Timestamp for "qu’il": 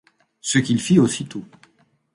0.57-0.81